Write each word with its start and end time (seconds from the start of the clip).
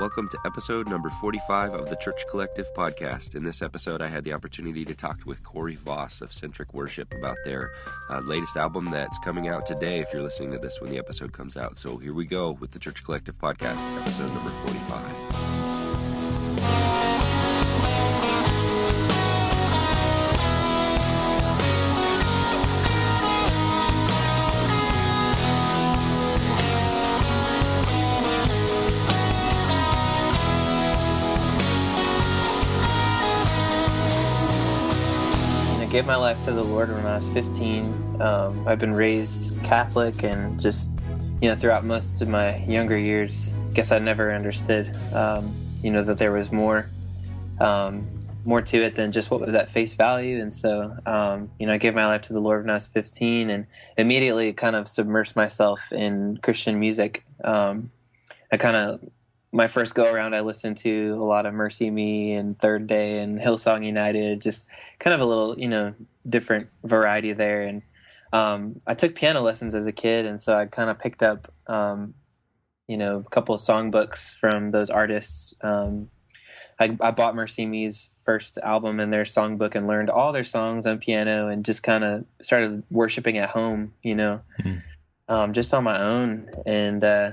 Welcome 0.00 0.30
to 0.30 0.38
episode 0.46 0.88
number 0.88 1.10
45 1.10 1.74
of 1.74 1.90
the 1.90 1.96
Church 1.96 2.24
Collective 2.30 2.66
podcast. 2.74 3.34
In 3.34 3.42
this 3.42 3.60
episode, 3.60 4.00
I 4.00 4.06
had 4.06 4.24
the 4.24 4.32
opportunity 4.32 4.82
to 4.86 4.94
talk 4.94 5.18
with 5.26 5.44
Corey 5.44 5.76
Voss 5.76 6.22
of 6.22 6.32
Centric 6.32 6.72
Worship 6.72 7.12
about 7.12 7.36
their 7.44 7.72
uh, 8.08 8.20
latest 8.20 8.56
album 8.56 8.90
that's 8.90 9.18
coming 9.18 9.48
out 9.48 9.66
today, 9.66 9.98
if 9.98 10.10
you're 10.10 10.22
listening 10.22 10.52
to 10.52 10.58
this 10.58 10.80
when 10.80 10.88
the 10.90 10.96
episode 10.96 11.34
comes 11.34 11.54
out. 11.54 11.76
So 11.76 11.98
here 11.98 12.14
we 12.14 12.24
go 12.24 12.52
with 12.52 12.70
the 12.70 12.78
Church 12.78 13.04
Collective 13.04 13.36
podcast, 13.36 13.84
episode 14.00 14.32
number 14.32 14.50
45. 14.64 15.69
Gave 35.90 36.06
my 36.06 36.14
life 36.14 36.40
to 36.40 36.52
the 36.52 36.62
Lord 36.62 36.88
when 36.92 37.04
I 37.04 37.16
was 37.16 37.28
15. 37.30 38.20
Um, 38.20 38.68
I've 38.68 38.78
been 38.78 38.92
raised 38.92 39.60
Catholic 39.64 40.22
and 40.22 40.60
just, 40.60 40.92
you 41.42 41.48
know, 41.48 41.56
throughout 41.56 41.84
most 41.84 42.22
of 42.22 42.28
my 42.28 42.58
younger 42.58 42.96
years, 42.96 43.52
guess 43.74 43.90
I 43.90 43.98
never 43.98 44.32
understood, 44.32 44.96
um, 45.12 45.52
you 45.82 45.90
know, 45.90 46.04
that 46.04 46.16
there 46.16 46.30
was 46.30 46.52
more, 46.52 46.88
um, 47.58 48.06
more 48.44 48.62
to 48.62 48.76
it 48.84 48.94
than 48.94 49.10
just 49.10 49.32
what 49.32 49.40
was 49.40 49.56
at 49.56 49.68
face 49.68 49.94
value. 49.94 50.40
And 50.40 50.54
so, 50.54 50.96
um, 51.06 51.50
you 51.58 51.66
know, 51.66 51.72
I 51.72 51.78
gave 51.78 51.96
my 51.96 52.06
life 52.06 52.22
to 52.22 52.34
the 52.34 52.40
Lord 52.40 52.62
when 52.62 52.70
I 52.70 52.74
was 52.74 52.86
15 52.86 53.50
and 53.50 53.66
immediately 53.98 54.52
kind 54.52 54.76
of 54.76 54.86
submersed 54.86 55.34
myself 55.34 55.92
in 55.92 56.36
Christian 56.40 56.78
music. 56.78 57.24
Um, 57.42 57.90
I 58.52 58.58
kind 58.58 58.76
of 58.76 59.00
my 59.52 59.66
first 59.66 59.94
go 59.94 60.12
around, 60.12 60.34
I 60.34 60.40
listened 60.40 60.76
to 60.78 61.14
a 61.14 61.24
lot 61.24 61.44
of 61.44 61.54
MercyMe 61.54 62.36
and 62.36 62.58
Third 62.58 62.86
Day 62.86 63.20
and 63.20 63.38
Hillsong 63.38 63.84
United, 63.84 64.40
just 64.40 64.68
kind 64.98 65.12
of 65.12 65.20
a 65.20 65.24
little, 65.24 65.58
you 65.58 65.68
know, 65.68 65.94
different 66.28 66.68
variety 66.84 67.32
there. 67.32 67.62
And 67.62 67.82
um, 68.32 68.80
I 68.86 68.94
took 68.94 69.16
piano 69.16 69.40
lessons 69.40 69.74
as 69.74 69.88
a 69.88 69.92
kid, 69.92 70.24
and 70.24 70.40
so 70.40 70.54
I 70.54 70.66
kind 70.66 70.88
of 70.88 71.00
picked 71.00 71.22
up, 71.22 71.52
um, 71.66 72.14
you 72.86 72.96
know, 72.96 73.24
a 73.26 73.30
couple 73.30 73.54
of 73.54 73.60
songbooks 73.60 74.34
from 74.34 74.70
those 74.70 74.88
artists. 74.88 75.52
Um, 75.62 76.10
I, 76.78 76.96
I, 77.00 77.10
bought 77.10 77.34
MercyMe's 77.34 78.16
first 78.22 78.56
album 78.58 79.00
and 79.00 79.12
their 79.12 79.24
songbook 79.24 79.74
and 79.74 79.86
learned 79.86 80.08
all 80.08 80.32
their 80.32 80.44
songs 80.44 80.86
on 80.86 80.98
piano 80.98 81.48
and 81.48 81.64
just 81.64 81.82
kind 81.82 82.04
of 82.04 82.24
started 82.40 82.84
worshiping 82.90 83.36
at 83.36 83.50
home, 83.50 83.92
you 84.02 84.14
know, 84.14 84.40
mm-hmm. 84.62 85.52
just 85.52 85.74
on 85.74 85.84
my 85.84 86.00
own. 86.00 86.48
And, 86.64 87.04
uh, 87.04 87.32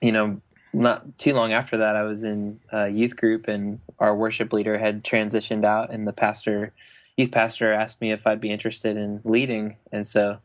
you 0.00 0.12
know, 0.12 0.40
not 0.78 1.18
too 1.18 1.34
long 1.34 1.52
after 1.52 1.76
that, 1.78 1.96
I 1.96 2.02
was 2.02 2.24
in 2.24 2.60
a 2.70 2.88
youth 2.88 3.16
group, 3.16 3.48
and 3.48 3.80
our 3.98 4.16
worship 4.16 4.52
leader 4.52 4.78
had 4.78 5.04
transitioned 5.04 5.64
out, 5.64 5.90
and 5.90 6.06
the 6.06 6.12
pastor, 6.12 6.72
youth 7.16 7.32
pastor, 7.32 7.72
asked 7.72 8.00
me 8.00 8.12
if 8.12 8.26
I'd 8.26 8.40
be 8.40 8.50
interested 8.50 8.96
in 8.96 9.20
leading, 9.24 9.76
and 9.92 10.06
so 10.06 10.38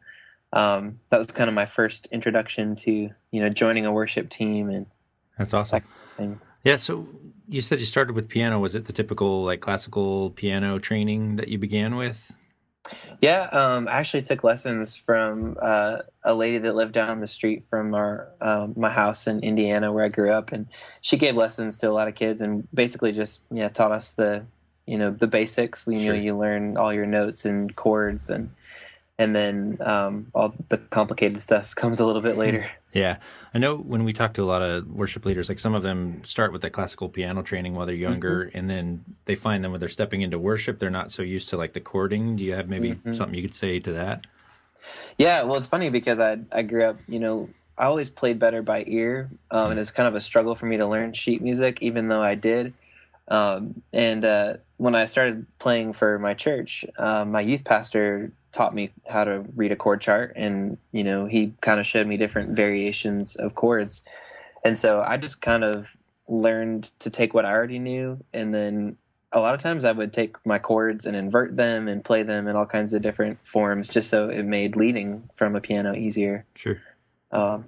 um, 0.52 1.00
that 1.10 1.18
was 1.18 1.28
kind 1.28 1.48
of 1.48 1.54
my 1.54 1.66
first 1.66 2.08
introduction 2.12 2.76
to 2.78 3.10
you 3.32 3.42
know 3.42 3.50
joining 3.50 3.86
a 3.86 3.92
worship 3.92 4.30
team, 4.30 4.70
and 4.70 4.86
that's 5.38 5.54
awesome. 5.54 5.84
That 6.18 6.38
yeah. 6.64 6.78
So 6.78 7.08
you 7.48 7.62
said 7.62 7.80
you 7.80 7.86
started 7.86 8.16
with 8.16 8.28
piano. 8.28 8.60
Was 8.60 8.76
it 8.76 8.86
the 8.86 8.94
typical 8.94 9.44
like 9.44 9.62
classical 9.62 10.32
piano 10.32 10.80
training 10.80 11.36
that 11.36 11.48
you 11.48 11.58
began 11.58 11.96
with? 11.96 12.36
Yeah, 13.22 13.44
um, 13.52 13.88
I 13.88 13.94
actually 13.94 14.24
took 14.24 14.44
lessons 14.44 14.96
from 14.96 15.58
uh, 15.62 16.00
a 16.24 16.36
lady 16.36 16.58
that 16.58 16.76
lived 16.76 16.94
down 16.94 17.22
the 17.22 17.28
street 17.28 17.64
from 17.64 17.96
our 17.96 18.28
um, 18.42 18.74
my 18.76 18.90
house 18.90 19.28
in 19.28 19.40
Indiana, 19.40 19.94
where 19.94 20.04
I 20.04 20.10
grew 20.10 20.32
up, 20.32 20.52
and 20.52 20.68
she 21.02 21.18
gave 21.18 21.38
lessons 21.38 21.78
to 21.78 21.90
a 21.90 21.94
lot 21.94 22.10
of 22.10 22.16
kids, 22.16 22.42
and 22.42 22.68
basically 22.74 23.14
just 23.14 23.44
yeah 23.50 23.70
taught 23.70 23.92
us 23.92 24.14
the 24.14 24.46
you 24.86 24.98
know 24.98 25.12
the 25.12 25.28
basics. 25.28 25.88
You 25.88 26.00
sure. 26.00 26.14
know, 26.14 26.22
you 26.22 26.38
learn 26.38 26.76
all 26.76 26.94
your 26.94 27.06
notes 27.06 27.46
and 27.46 27.74
chords 27.76 28.30
and 28.30 28.50
and 29.20 29.36
then 29.36 29.78
um, 29.82 30.28
all 30.34 30.54
the 30.70 30.78
complicated 30.78 31.40
stuff 31.40 31.76
comes 31.76 32.00
a 32.00 32.06
little 32.06 32.22
bit 32.22 32.38
later. 32.38 32.70
Yeah, 32.94 33.18
I 33.56 33.58
know 33.58 33.76
when 33.76 34.04
we 34.04 34.14
talk 34.14 34.36
to 34.36 34.44
a 34.44 34.46
lot 34.46 34.62
of 34.62 34.88
worship 34.88 35.26
leaders, 35.26 35.50
like 35.50 35.58
some 35.58 35.74
of 35.74 35.82
them 35.82 36.24
start 36.24 36.54
with 36.54 36.62
that 36.62 36.74
classical 36.74 37.10
piano 37.10 37.42
training 37.42 37.74
while 37.74 37.88
they're 37.88 37.96
younger, 37.96 38.46
mm-hmm. 38.46 38.56
and 38.56 38.70
then 38.70 39.04
they 39.26 39.34
find 39.34 39.64
them 39.64 39.72
when 39.72 39.80
they're 39.80 39.90
stepping 39.90 40.22
into 40.22 40.38
worship, 40.38 40.78
they're 40.78 40.92
not 40.92 41.12
so 41.12 41.24
used 41.24 41.50
to 41.50 41.58
like 41.58 41.74
the 41.74 41.80
chording. 41.80 42.36
Do 42.36 42.44
you 42.44 42.54
have 42.54 42.70
maybe 42.70 42.92
mm-hmm. 42.92 43.12
something 43.12 43.34
you 43.34 43.42
could 43.42 43.56
say 43.56 43.80
to 43.80 43.94
that? 43.94 44.28
Yeah, 45.18 45.42
well, 45.42 45.58
it's 45.58 45.66
funny 45.66 45.90
because 45.90 46.20
I 46.20 46.38
I 46.52 46.62
grew 46.62 46.84
up, 46.84 47.00
you 47.08 47.20
know, 47.20 47.50
I 47.76 47.86
always 47.86 48.12
played 48.12 48.38
better 48.38 48.62
by 48.62 48.84
ear, 48.86 49.32
um, 49.50 49.64
mm-hmm. 49.64 49.72
and 49.72 49.80
it's 49.80 49.90
kind 49.90 50.08
of 50.08 50.14
a 50.14 50.22
struggle 50.22 50.54
for 50.54 50.68
me 50.68 50.78
to 50.78 50.86
learn 50.86 51.14
sheet 51.14 51.42
music, 51.42 51.82
even 51.82 52.10
though 52.10 52.22
I 52.22 52.36
did. 52.36 52.76
Um, 53.28 53.82
and 53.92 54.26
uh, 54.26 54.56
when 54.78 54.96
I 54.96 55.06
started 55.06 55.46
playing 55.60 55.94
for 55.94 56.20
my 56.20 56.34
church, 56.34 56.86
uh, 56.98 57.26
my 57.26 57.42
youth 57.42 57.64
pastor 57.64 58.34
taught 58.54 58.76
me 58.76 58.92
how 59.10 59.24
to 59.24 59.44
read 59.56 59.72
a 59.72 59.76
chord 59.76 60.00
chart 60.00 60.32
and 60.36 60.78
you 60.92 61.04
know 61.04 61.26
he 61.26 61.54
kind 61.62 61.80
of 61.80 61.86
showed 61.86 62.08
me 62.08 62.16
different 62.18 62.56
variations 62.56 63.36
of 63.36 63.56
chords. 63.56 64.06
And 64.64 64.78
so 64.78 65.02
i 65.02 65.18
just 65.18 65.42
kind 65.42 65.64
of 65.64 65.98
learned 66.28 66.84
to 67.00 67.10
take 67.10 67.34
what 67.34 67.44
i 67.44 67.52
already 67.52 67.80
knew 67.80 68.24
and 68.34 68.54
then 68.54 68.96
a 69.34 69.42
lot 69.42 69.54
of 69.54 69.60
times 69.60 69.84
i 69.84 69.92
would 69.92 70.14
take 70.14 70.38
my 70.46 70.58
chords 70.58 71.06
and 71.06 71.18
invert 71.18 71.58
them 71.58 71.90
and 71.90 72.06
play 72.06 72.24
them 72.24 72.48
in 72.48 72.56
all 72.56 72.66
kinds 72.66 72.94
of 72.94 73.02
different 73.02 73.46
forms 73.46 73.90
just 73.90 74.10
so 74.10 74.30
it 74.30 74.44
made 74.44 74.78
leading 74.78 75.30
from 75.34 75.56
a 75.56 75.60
piano 75.60 75.94
easier. 75.94 76.46
Sure. 76.56 76.80
Um, 77.32 77.66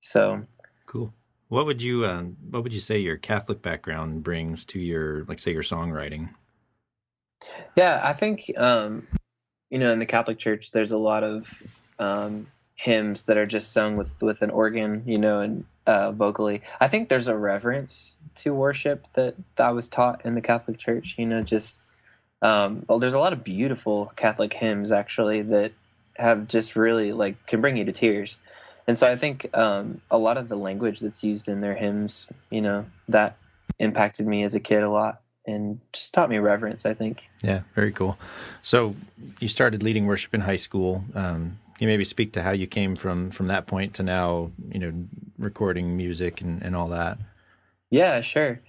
so 0.00 0.44
cool 0.84 1.14
what 1.50 1.66
would 1.66 1.82
you 1.82 2.06
um, 2.06 2.36
what 2.48 2.62
would 2.62 2.72
you 2.72 2.80
say 2.80 2.98
your 2.98 3.18
catholic 3.18 3.60
background 3.60 4.24
brings 4.24 4.64
to 4.64 4.80
your 4.80 5.24
like 5.24 5.38
say 5.38 5.52
your 5.52 5.62
songwriting 5.62 6.30
yeah 7.76 8.00
i 8.02 8.12
think 8.12 8.50
um, 8.56 9.06
you 9.70 9.78
know, 9.78 9.92
in 9.92 10.00
the 10.00 10.06
Catholic 10.06 10.38
Church, 10.38 10.72
there's 10.72 10.92
a 10.92 10.98
lot 10.98 11.22
of 11.24 11.62
um, 11.98 12.48
hymns 12.74 13.26
that 13.26 13.38
are 13.38 13.46
just 13.46 13.72
sung 13.72 13.96
with 13.96 14.20
with 14.20 14.42
an 14.42 14.50
organ, 14.50 15.02
you 15.06 15.18
know, 15.18 15.40
and 15.40 15.64
uh, 15.86 16.12
vocally. 16.12 16.60
I 16.80 16.88
think 16.88 17.08
there's 17.08 17.28
a 17.28 17.36
reverence 17.36 18.18
to 18.36 18.52
worship 18.52 19.06
that, 19.14 19.36
that 19.56 19.68
I 19.68 19.70
was 19.70 19.88
taught 19.88 20.24
in 20.24 20.34
the 20.34 20.40
Catholic 20.40 20.76
Church. 20.76 21.14
You 21.16 21.26
know, 21.26 21.42
just 21.42 21.80
um, 22.42 22.84
well, 22.88 22.98
there's 22.98 23.14
a 23.14 23.18
lot 23.18 23.32
of 23.32 23.44
beautiful 23.44 24.12
Catholic 24.16 24.52
hymns 24.52 24.90
actually 24.90 25.42
that 25.42 25.72
have 26.16 26.48
just 26.48 26.74
really 26.74 27.12
like 27.12 27.46
can 27.46 27.60
bring 27.60 27.76
you 27.76 27.84
to 27.84 27.92
tears. 27.92 28.40
And 28.90 28.98
so 28.98 29.06
I 29.06 29.14
think 29.14 29.56
um, 29.56 30.00
a 30.10 30.18
lot 30.18 30.36
of 30.36 30.48
the 30.48 30.56
language 30.56 30.98
that's 30.98 31.22
used 31.22 31.48
in 31.48 31.60
their 31.60 31.76
hymns, 31.76 32.28
you 32.50 32.60
know, 32.60 32.86
that 33.06 33.36
impacted 33.78 34.26
me 34.26 34.42
as 34.42 34.56
a 34.56 34.58
kid 34.58 34.82
a 34.82 34.90
lot 34.90 35.20
and 35.46 35.80
just 35.92 36.12
taught 36.12 36.28
me 36.28 36.38
reverence, 36.38 36.84
I 36.84 36.92
think. 36.92 37.30
Yeah, 37.40 37.60
very 37.76 37.92
cool. 37.92 38.18
So 38.62 38.96
you 39.38 39.46
started 39.46 39.84
leading 39.84 40.08
worship 40.08 40.34
in 40.34 40.40
high 40.40 40.56
school. 40.56 41.04
Um, 41.14 41.60
you 41.78 41.86
maybe 41.86 42.02
speak 42.02 42.32
to 42.32 42.42
how 42.42 42.50
you 42.50 42.66
came 42.66 42.96
from 42.96 43.30
from 43.30 43.46
that 43.46 43.68
point 43.68 43.94
to 43.94 44.02
now, 44.02 44.50
you 44.72 44.80
know, 44.80 44.92
recording 45.38 45.96
music 45.96 46.40
and, 46.40 46.60
and 46.60 46.74
all 46.74 46.88
that. 46.88 47.16
Yeah, 47.90 48.22
sure. 48.22 48.60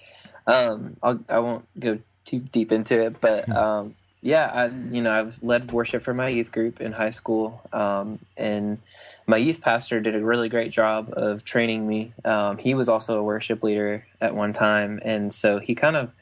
Um, 0.46 0.98
I'll, 1.02 1.20
I 1.30 1.40
won't 1.40 1.66
go 1.80 1.98
too 2.26 2.42
deep 2.42 2.72
into 2.72 3.02
it, 3.02 3.20
but 3.20 3.46
hmm. 3.46 3.54
um, 3.54 3.96
yeah, 4.22 4.52
I 4.54 4.66
you 4.94 5.02
know 5.02 5.12
I've 5.12 5.42
led 5.44 5.72
worship 5.72 6.02
for 6.02 6.14
my 6.14 6.30
youth 6.30 6.52
group 6.52 6.82
in 6.82 6.92
high 6.92 7.12
school, 7.12 7.62
um, 7.74 8.20
and 8.38 8.80
my 9.28 9.38
youth 9.38 9.62
pastor 9.62 10.00
did 10.00 10.16
a 10.16 10.24
really 10.24 10.50
great 10.50 10.72
job 10.72 11.14
of 11.14 11.44
training 11.44 11.88
me. 11.88 12.14
Um, 12.26 12.58
he 12.58 12.74
was 12.74 12.90
also 12.90 13.20
a 13.20 13.24
worship 13.24 13.64
leader 13.64 14.06
at 14.20 14.36
one 14.36 14.54
time, 14.54 15.00
and 15.04 15.34
so 15.34 15.60
he 15.60 15.76
kind 15.76 15.96
of 15.96 16.14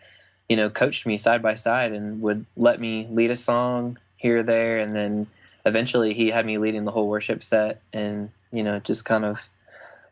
you 0.49 0.55
know, 0.55 0.69
coached 0.69 1.05
me 1.05 1.17
side 1.17 1.41
by 1.41 1.53
side 1.53 1.93
and 1.93 2.21
would 2.21 2.45
let 2.57 2.81
me 2.81 3.07
lead 3.11 3.29
a 3.29 3.35
song 3.35 3.97
here 4.17 4.41
there. 4.41 4.79
And 4.79 4.95
then 4.95 5.27
eventually 5.65 6.13
he 6.13 6.31
had 6.31 6.45
me 6.45 6.57
leading 6.57 6.85
the 6.85 6.91
whole 6.91 7.07
worship 7.07 7.43
set 7.43 7.81
and, 7.93 8.31
you 8.51 8.63
know, 8.63 8.79
just 8.79 9.05
kind 9.05 9.23
of, 9.23 9.47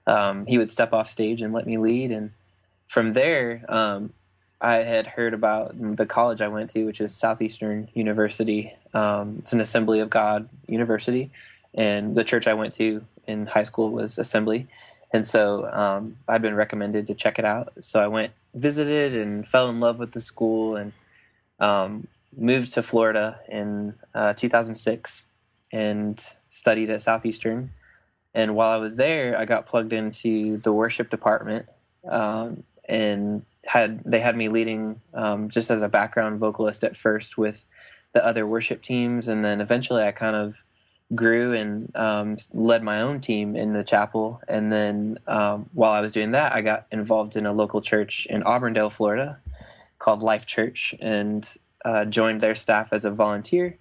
um, 0.05 0.45
he 0.45 0.59
would 0.59 0.69
step 0.69 0.93
off 0.93 1.09
stage 1.09 1.41
and 1.41 1.53
let 1.53 1.65
me 1.65 1.77
lead. 1.77 2.11
And 2.11 2.31
from 2.87 3.13
there, 3.13 3.65
um, 3.67 4.13
I 4.59 4.77
had 4.77 5.07
heard 5.07 5.33
about 5.33 5.73
the 5.97 6.05
college 6.05 6.41
I 6.41 6.47
went 6.47 6.71
to, 6.71 6.85
which 6.85 6.99
is 6.99 7.13
Southeastern 7.13 7.89
University. 7.93 8.73
Um, 8.93 9.37
it's 9.39 9.53
an 9.53 9.59
Assembly 9.59 9.99
of 9.99 10.09
God 10.09 10.49
university. 10.67 11.31
And 11.73 12.15
the 12.15 12.23
church 12.23 12.47
I 12.47 12.55
went 12.55 12.73
to 12.73 13.05
in 13.27 13.45
high 13.45 13.63
school 13.63 13.91
was 13.91 14.17
Assembly. 14.17 14.67
And 15.13 15.25
so 15.25 15.69
um, 15.71 16.17
I'd 16.27 16.41
been 16.41 16.55
recommended 16.55 17.07
to 17.07 17.13
check 17.13 17.37
it 17.37 17.45
out. 17.45 17.71
So 17.79 18.01
I 18.01 18.07
went 18.07 18.33
visited 18.53 19.15
and 19.15 19.47
fell 19.47 19.69
in 19.69 19.79
love 19.79 19.99
with 19.99 20.11
the 20.11 20.19
school 20.19 20.75
and 20.75 20.91
um, 21.59 22.07
moved 22.35 22.73
to 22.73 22.81
Florida 22.81 23.39
in 23.47 23.93
uh, 24.15 24.33
2006 24.33 25.23
and 25.71 26.19
studied 26.47 26.89
at 26.89 27.01
Southeastern. 27.01 27.71
And 28.33 28.55
while 28.55 28.71
I 28.71 28.77
was 28.77 28.95
there, 28.95 29.37
I 29.37 29.45
got 29.45 29.65
plugged 29.65 29.93
into 29.93 30.57
the 30.57 30.73
worship 30.73 31.09
department 31.09 31.67
um, 32.07 32.63
and 32.87 33.45
had 33.67 34.01
they 34.05 34.19
had 34.19 34.35
me 34.35 34.49
leading 34.49 35.01
um, 35.13 35.49
just 35.49 35.69
as 35.69 35.81
a 35.81 35.89
background 35.89 36.39
vocalist 36.39 36.83
at 36.83 36.95
first 36.95 37.37
with 37.37 37.65
the 38.13 38.25
other 38.25 38.47
worship 38.47 38.81
teams, 38.81 39.27
and 39.27 39.43
then 39.45 39.61
eventually 39.61 40.03
I 40.03 40.11
kind 40.11 40.35
of 40.35 40.63
grew 41.13 41.53
and 41.53 41.91
um, 41.95 42.37
led 42.53 42.83
my 42.83 43.01
own 43.01 43.21
team 43.21 43.55
in 43.55 43.73
the 43.73 43.83
chapel. 43.83 44.41
And 44.47 44.71
then 44.71 45.19
um, 45.27 45.69
while 45.73 45.91
I 45.91 46.01
was 46.01 46.11
doing 46.11 46.31
that, 46.31 46.53
I 46.53 46.61
got 46.61 46.87
involved 46.91 47.35
in 47.35 47.45
a 47.45 47.53
local 47.53 47.81
church 47.81 48.25
in 48.29 48.43
Auburndale, 48.43 48.89
Florida, 48.89 49.39
called 49.99 50.21
Life 50.21 50.45
Church, 50.45 50.95
and 50.99 51.47
uh, 51.85 52.05
joined 52.05 52.41
their 52.41 52.55
staff 52.55 52.91
as 52.91 53.05
a 53.05 53.11
volunteer. 53.11 53.77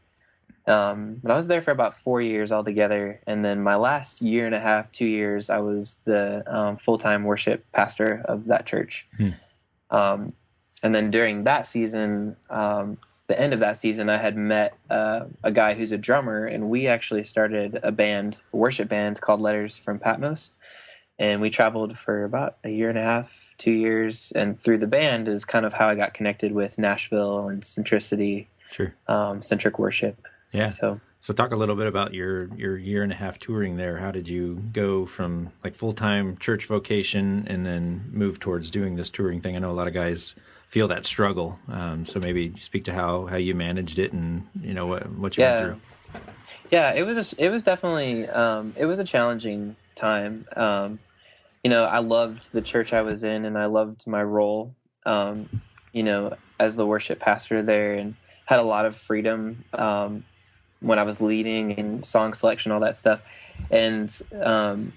Um, 0.68 1.20
but 1.22 1.30
I 1.30 1.36
was 1.36 1.46
there 1.46 1.60
for 1.60 1.70
about 1.70 1.94
four 1.94 2.20
years 2.20 2.50
altogether, 2.50 3.20
and 3.26 3.44
then 3.44 3.62
my 3.62 3.76
last 3.76 4.20
year 4.20 4.46
and 4.46 4.54
a 4.54 4.60
half, 4.60 4.90
two 4.90 5.06
years, 5.06 5.48
I 5.48 5.58
was 5.58 6.02
the 6.04 6.42
um, 6.46 6.76
full-time 6.76 7.22
worship 7.22 7.64
pastor 7.72 8.22
of 8.24 8.46
that 8.46 8.66
church. 8.66 9.06
Hmm. 9.16 9.30
Um, 9.90 10.32
and 10.82 10.94
then 10.94 11.10
during 11.10 11.44
that 11.44 11.66
season, 11.66 12.36
um, 12.50 12.98
the 13.28 13.40
end 13.40 13.52
of 13.52 13.60
that 13.60 13.76
season, 13.76 14.08
I 14.08 14.18
had 14.18 14.36
met 14.36 14.76
uh, 14.88 15.24
a 15.42 15.50
guy 15.50 15.74
who's 15.74 15.90
a 15.92 15.98
drummer, 15.98 16.44
and 16.46 16.70
we 16.70 16.86
actually 16.86 17.24
started 17.24 17.80
a 17.82 17.90
band, 17.90 18.40
a 18.52 18.56
worship 18.56 18.88
band 18.88 19.20
called 19.20 19.40
Letters 19.40 19.76
from 19.76 19.98
Patmos. 19.98 20.54
And 21.18 21.40
we 21.40 21.48
traveled 21.48 21.96
for 21.96 22.24
about 22.24 22.58
a 22.62 22.68
year 22.68 22.90
and 22.90 22.98
a 22.98 23.02
half, 23.02 23.54
two 23.58 23.72
years, 23.72 24.32
and 24.36 24.58
through 24.58 24.78
the 24.78 24.86
band 24.86 25.28
is 25.28 25.44
kind 25.44 25.64
of 25.64 25.72
how 25.72 25.88
I 25.88 25.94
got 25.94 26.12
connected 26.14 26.52
with 26.52 26.78
Nashville 26.78 27.48
and 27.48 27.62
Centricity, 27.62 28.46
Sure. 28.70 28.94
um, 29.08 29.40
Centric 29.42 29.78
Worship. 29.78 30.20
Yeah. 30.52 30.68
So 30.68 31.00
So 31.26 31.32
talk 31.32 31.50
a 31.50 31.56
little 31.56 31.74
bit 31.74 31.88
about 31.88 32.14
your 32.14 32.54
your 32.54 32.78
year 32.78 33.02
and 33.02 33.10
a 33.10 33.16
half 33.16 33.40
touring 33.40 33.76
there. 33.76 33.96
How 33.98 34.12
did 34.12 34.28
you 34.28 34.62
go 34.70 35.06
from 35.06 35.50
like 35.64 35.74
full 35.74 35.92
time 35.92 36.36
church 36.36 36.66
vocation 36.66 37.44
and 37.48 37.66
then 37.66 38.08
move 38.12 38.38
towards 38.38 38.70
doing 38.70 38.94
this 38.94 39.10
touring 39.10 39.40
thing? 39.40 39.56
I 39.56 39.58
know 39.58 39.72
a 39.72 39.74
lot 39.74 39.88
of 39.88 39.92
guys 39.92 40.36
feel 40.68 40.86
that 40.86 41.04
struggle. 41.04 41.58
Um, 41.66 42.04
so 42.04 42.20
maybe 42.20 42.54
speak 42.54 42.84
to 42.84 42.92
how 42.92 43.26
how 43.26 43.38
you 43.38 43.56
managed 43.56 43.98
it 43.98 44.12
and 44.12 44.46
you 44.62 44.72
know 44.72 44.86
what 44.86 45.10
what 45.18 45.36
you 45.36 45.42
Yeah. 45.42 45.48
went 45.48 45.80
through. 45.80 46.20
Yeah, 46.70 46.94
it 46.94 47.02
was 47.02 47.34
a, 47.34 47.44
it 47.44 47.50
was 47.50 47.64
definitely 47.64 48.28
um, 48.28 48.72
it 48.78 48.86
was 48.86 49.00
a 49.00 49.04
challenging 49.04 49.74
time. 49.96 50.46
Um, 50.54 51.00
you 51.64 51.70
know, 51.70 51.86
I 51.86 51.98
loved 51.98 52.52
the 52.52 52.62
church 52.62 52.92
I 52.92 53.02
was 53.02 53.24
in, 53.24 53.44
and 53.46 53.58
I 53.58 53.66
loved 53.66 54.06
my 54.06 54.22
role. 54.22 54.76
Um, 55.04 55.60
you 55.92 56.04
know, 56.04 56.36
as 56.60 56.76
the 56.76 56.86
worship 56.86 57.18
pastor 57.18 57.62
there, 57.62 57.94
and 57.94 58.14
had 58.44 58.60
a 58.60 58.62
lot 58.62 58.86
of 58.86 58.94
freedom 58.94 59.64
um, 59.72 60.22
when 60.80 60.98
I 60.98 61.02
was 61.02 61.20
leading 61.20 61.72
and 61.78 62.04
song 62.04 62.32
selection, 62.32 62.72
all 62.72 62.80
that 62.80 62.96
stuff. 62.96 63.22
And 63.70 64.14
um, 64.42 64.92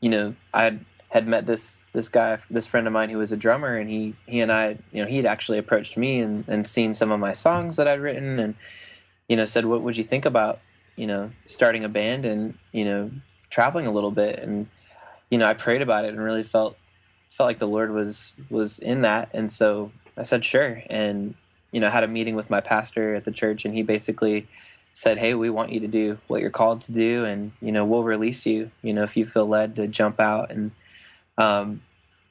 you 0.00 0.10
know, 0.10 0.34
I 0.52 0.78
had, 1.10 1.26
met 1.26 1.46
this 1.46 1.80
this 1.92 2.08
guy, 2.08 2.38
this 2.50 2.66
friend 2.66 2.86
of 2.86 2.92
mine 2.92 3.10
who 3.10 3.18
was 3.18 3.32
a 3.32 3.36
drummer, 3.36 3.76
and 3.76 3.88
he 3.88 4.14
he 4.26 4.40
and 4.40 4.52
I, 4.52 4.78
you 4.92 5.02
know, 5.02 5.08
he 5.08 5.16
had 5.16 5.26
actually 5.26 5.58
approached 5.58 5.96
me 5.96 6.20
and, 6.20 6.44
and 6.48 6.66
seen 6.66 6.94
some 6.94 7.10
of 7.10 7.20
my 7.20 7.32
songs 7.32 7.76
that 7.76 7.88
I'd 7.88 8.00
written, 8.00 8.38
and 8.38 8.54
you 9.28 9.36
know, 9.36 9.44
said, 9.44 9.66
"What 9.66 9.82
would 9.82 9.96
you 9.96 10.04
think 10.04 10.24
about 10.24 10.60
you 10.96 11.06
know 11.06 11.30
starting 11.46 11.84
a 11.84 11.88
band 11.88 12.24
and 12.24 12.56
you 12.72 12.84
know 12.84 13.10
traveling 13.50 13.86
a 13.86 13.92
little 13.92 14.10
bit?" 14.10 14.38
And 14.38 14.68
you 15.30 15.38
know, 15.38 15.46
I 15.46 15.54
prayed 15.54 15.82
about 15.82 16.04
it 16.04 16.08
and 16.08 16.20
really 16.22 16.42
felt 16.42 16.76
felt 17.30 17.48
like 17.48 17.58
the 17.58 17.66
Lord 17.66 17.90
was 17.90 18.32
was 18.50 18.78
in 18.78 19.02
that, 19.02 19.30
and 19.32 19.50
so 19.50 19.92
I 20.16 20.24
said, 20.24 20.44
"Sure." 20.44 20.82
And 20.88 21.34
you 21.72 21.80
know, 21.80 21.88
had 21.88 22.04
a 22.04 22.08
meeting 22.08 22.36
with 22.36 22.50
my 22.50 22.60
pastor 22.60 23.14
at 23.14 23.24
the 23.24 23.32
church, 23.32 23.64
and 23.64 23.74
he 23.74 23.82
basically 23.82 24.46
said, 24.96 25.18
"Hey, 25.18 25.34
we 25.34 25.50
want 25.50 25.72
you 25.72 25.80
to 25.80 25.88
do 25.88 26.18
what 26.26 26.40
you're 26.40 26.48
called 26.48 26.80
to 26.82 26.92
do, 26.92 27.26
and 27.26 27.52
you 27.60 27.70
know, 27.70 27.84
we'll 27.84 28.02
release 28.02 28.46
you. 28.46 28.70
You 28.80 28.94
know, 28.94 29.02
if 29.02 29.14
you 29.14 29.26
feel 29.26 29.46
led 29.46 29.76
to 29.76 29.86
jump 29.86 30.18
out." 30.18 30.50
And 30.50 30.70
um, 31.36 31.82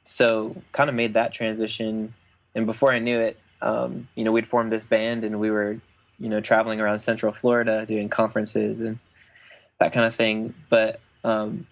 so, 0.02 0.60
kind 0.72 0.90
of 0.90 0.96
made 0.96 1.14
that 1.14 1.32
transition. 1.32 2.12
And 2.56 2.66
before 2.66 2.90
I 2.90 2.98
knew 2.98 3.20
it, 3.20 3.38
um, 3.62 4.08
you 4.16 4.24
know, 4.24 4.32
we'd 4.32 4.48
formed 4.48 4.72
this 4.72 4.82
band, 4.82 5.22
and 5.22 5.38
we 5.38 5.48
were, 5.48 5.80
you 6.18 6.28
know, 6.28 6.40
traveling 6.40 6.80
around 6.80 6.98
Central 6.98 7.30
Florida 7.30 7.86
doing 7.86 8.08
conferences 8.08 8.80
and 8.80 8.98
that 9.78 9.92
kind 9.92 10.04
of 10.04 10.12
thing. 10.12 10.52
But 10.68 10.98
um, 11.22 11.68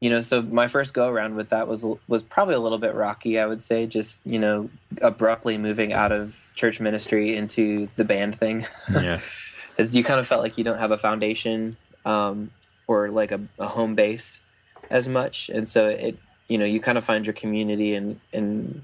you 0.00 0.10
know, 0.10 0.20
so 0.20 0.42
my 0.42 0.66
first 0.66 0.92
go 0.92 1.08
around 1.08 1.36
with 1.36 1.48
that 1.48 1.66
was 1.66 1.86
was 2.08 2.22
probably 2.22 2.56
a 2.56 2.60
little 2.60 2.76
bit 2.76 2.94
rocky. 2.94 3.38
I 3.38 3.46
would 3.46 3.62
say, 3.62 3.86
just 3.86 4.20
you 4.26 4.38
know, 4.38 4.68
abruptly 5.00 5.56
moving 5.56 5.94
out 5.94 6.12
of 6.12 6.50
church 6.54 6.78
ministry 6.78 7.34
into 7.34 7.88
the 7.96 8.04
band 8.04 8.34
thing. 8.34 8.66
Yeah. 8.92 9.20
you 9.78 10.02
kind 10.04 10.18
of 10.20 10.26
felt 10.26 10.42
like 10.42 10.58
you 10.58 10.64
don't 10.64 10.78
have 10.78 10.90
a 10.90 10.96
foundation 10.96 11.76
um, 12.04 12.50
or 12.86 13.10
like 13.10 13.32
a, 13.32 13.40
a 13.58 13.66
home 13.68 13.94
base 13.94 14.42
as 14.90 15.08
much, 15.08 15.48
and 15.48 15.66
so 15.68 15.86
it 15.88 16.18
you 16.48 16.58
know 16.58 16.64
you 16.64 16.80
kind 16.80 16.96
of 16.96 17.04
find 17.04 17.26
your 17.26 17.34
community 17.34 17.94
and 17.94 18.20
and 18.32 18.82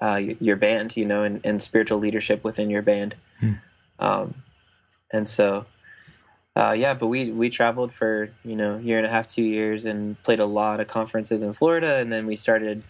uh, 0.00 0.16
your 0.16 0.56
band, 0.56 0.96
you 0.96 1.04
know, 1.04 1.22
and, 1.22 1.44
and 1.44 1.60
spiritual 1.62 1.98
leadership 1.98 2.42
within 2.44 2.70
your 2.70 2.82
band, 2.82 3.14
Hmm. 3.40 3.52
um, 3.98 4.34
and 5.12 5.28
so 5.28 5.66
uh, 6.56 6.74
yeah. 6.76 6.94
But 6.94 7.06
we 7.08 7.30
we 7.30 7.50
traveled 7.50 7.92
for 7.92 8.30
you 8.44 8.56
know 8.56 8.78
year 8.78 8.98
and 8.98 9.06
a 9.06 9.10
half, 9.10 9.26
two 9.28 9.42
years, 9.44 9.86
and 9.86 10.22
played 10.22 10.40
a 10.40 10.46
lot 10.46 10.80
of 10.80 10.88
conferences 10.88 11.42
in 11.42 11.52
Florida, 11.52 11.96
and 11.96 12.12
then 12.12 12.26
we 12.26 12.36
started. 12.36 12.82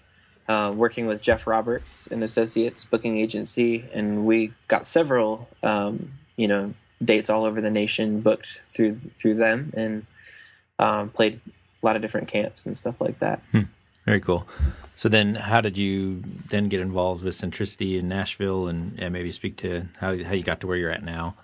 Uh, 0.47 0.71
working 0.77 1.07
with 1.07 1.23
Jeff 1.23 1.47
Roberts 1.47 2.07
and 2.09 2.23
Associates 2.23 2.85
Booking 2.85 3.17
Agency, 3.17 3.83
and 3.95 4.27
we 4.27 4.53
got 4.69 4.87
several, 4.87 5.49
um, 5.63 6.13
you 6.37 6.47
know, 6.47 6.75
dates 7.03 7.31
all 7.31 7.45
over 7.45 7.61
the 7.61 7.71
nation 7.71 8.21
booked 8.21 8.63
through 8.67 8.99
through 9.15 9.35
them 9.35 9.73
and 9.77 10.07
um, 10.79 11.11
played 11.11 11.41
a 11.83 11.87
lot 11.87 11.97
of 11.97 12.03
different 12.03 12.29
camps 12.29 12.67
and 12.67 12.77
stuff 12.77 13.01
like 13.01 13.19
that. 13.19 13.41
Very 14.05 14.21
cool. 14.21 14.47
So 14.97 15.09
then, 15.09 15.35
how 15.35 15.61
did 15.61 15.77
you 15.77 16.23
then 16.51 16.69
get 16.69 16.81
involved 16.81 17.25
with 17.25 17.35
Centricity 17.35 17.99
in 17.99 18.09
Nashville, 18.09 18.69
and, 18.69 18.99
and 18.99 19.13
maybe 19.13 19.31
speak 19.33 19.57
to 19.57 19.87
how 19.99 20.17
how 20.23 20.33
you 20.33 20.43
got 20.43 20.61
to 20.61 20.67
where 20.67 20.77
you're 20.77 20.91
at 20.91 21.03
now? 21.03 21.35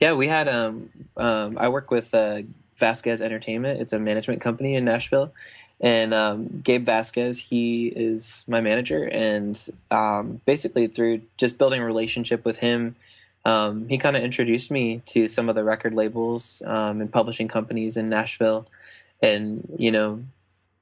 Yeah, 0.00 0.14
we 0.14 0.28
had 0.28 0.48
um, 0.48 0.90
um 1.16 1.58
I 1.58 1.68
work 1.68 1.90
with 1.90 2.14
uh, 2.14 2.42
Vasquez 2.76 3.20
Entertainment. 3.20 3.80
It's 3.80 3.92
a 3.92 3.98
management 3.98 4.40
company 4.40 4.74
in 4.74 4.84
Nashville, 4.84 5.32
and 5.80 6.14
um, 6.14 6.60
Gabe 6.64 6.84
Vasquez 6.84 7.38
he 7.38 7.88
is 7.88 8.44
my 8.48 8.60
manager, 8.60 9.04
and 9.04 9.60
um, 9.90 10.40
basically 10.46 10.86
through 10.86 11.22
just 11.36 11.58
building 11.58 11.82
a 11.82 11.84
relationship 11.84 12.44
with 12.44 12.58
him. 12.58 12.96
Um, 13.44 13.88
he 13.88 13.98
kind 13.98 14.16
of 14.16 14.22
introduced 14.22 14.70
me 14.70 15.02
to 15.06 15.28
some 15.28 15.48
of 15.48 15.54
the 15.54 15.64
record 15.64 15.94
labels 15.94 16.62
um, 16.66 17.00
and 17.00 17.12
publishing 17.12 17.48
companies 17.48 17.96
in 17.96 18.06
Nashville, 18.06 18.66
and 19.20 19.66
you 19.78 19.90
know, 19.90 20.24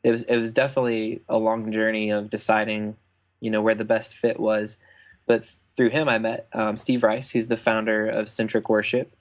it 0.04 0.10
was 0.10 0.22
it 0.24 0.38
was 0.38 0.52
definitely 0.52 1.22
a 1.28 1.38
long 1.38 1.72
journey 1.72 2.10
of 2.10 2.30
deciding, 2.30 2.96
you 3.40 3.50
know, 3.50 3.60
where 3.60 3.74
the 3.74 3.84
best 3.84 4.16
fit 4.16 4.38
was. 4.38 4.78
But 5.26 5.44
through 5.44 5.90
him, 5.90 6.08
I 6.08 6.18
met 6.18 6.48
um, 6.52 6.76
Steve 6.76 7.02
Rice, 7.02 7.30
who's 7.30 7.48
the 7.48 7.56
founder 7.56 8.06
of 8.06 8.28
Centric 8.28 8.68
Worship, 8.68 9.12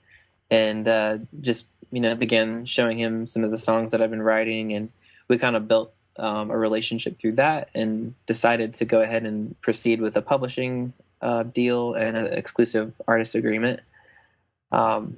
and 0.50 0.86
uh, 0.86 1.18
just 1.40 1.66
you 1.90 2.00
know 2.00 2.14
began 2.14 2.64
showing 2.64 2.98
him 2.98 3.26
some 3.26 3.42
of 3.42 3.50
the 3.50 3.58
songs 3.58 3.90
that 3.90 4.00
I've 4.00 4.10
been 4.10 4.22
writing, 4.22 4.72
and 4.72 4.90
we 5.26 5.38
kind 5.38 5.56
of 5.56 5.66
built 5.66 5.92
um, 6.16 6.50
a 6.50 6.56
relationship 6.56 7.18
through 7.18 7.32
that, 7.32 7.70
and 7.74 8.14
decided 8.26 8.74
to 8.74 8.84
go 8.84 9.00
ahead 9.00 9.24
and 9.24 9.60
proceed 9.60 10.00
with 10.00 10.16
a 10.16 10.22
publishing 10.22 10.92
uh, 11.22 11.44
deal 11.44 11.94
and 11.94 12.16
an 12.16 12.26
exclusive 12.26 13.00
artist 13.08 13.34
agreement. 13.34 13.80
Um, 14.70 15.16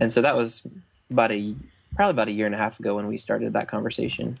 and 0.00 0.10
so 0.10 0.22
that 0.22 0.36
was 0.36 0.66
about 1.10 1.30
a 1.30 1.54
probably 1.94 2.10
about 2.10 2.28
a 2.28 2.32
year 2.32 2.46
and 2.46 2.54
a 2.54 2.58
half 2.58 2.80
ago 2.80 2.96
when 2.96 3.06
we 3.06 3.18
started 3.18 3.52
that 3.52 3.68
conversation. 3.68 4.36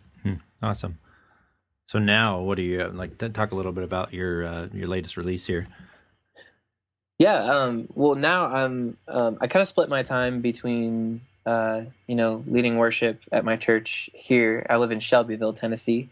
Awesome. 0.62 0.98
So 1.88 1.98
now, 1.98 2.40
what 2.40 2.56
do 2.56 2.62
you 2.62 2.84
like? 2.88 3.18
Talk 3.32 3.52
a 3.52 3.54
little 3.54 3.72
bit 3.72 3.84
about 3.84 4.12
your 4.12 4.44
uh, 4.44 4.68
your 4.72 4.88
latest 4.88 5.16
release 5.16 5.46
here. 5.46 5.66
Yeah. 7.18 7.44
Um, 7.44 7.88
well, 7.94 8.14
now 8.14 8.46
I'm. 8.46 8.96
Um, 9.06 9.38
I 9.40 9.46
kind 9.46 9.60
of 9.60 9.68
split 9.68 9.88
my 9.88 10.02
time 10.02 10.40
between, 10.40 11.20
uh, 11.44 11.82
you 12.06 12.16
know, 12.16 12.42
leading 12.46 12.76
worship 12.76 13.22
at 13.30 13.44
my 13.44 13.56
church 13.56 14.10
here. 14.14 14.66
I 14.68 14.76
live 14.76 14.90
in 14.90 14.98
Shelbyville, 14.98 15.52
Tennessee. 15.52 16.10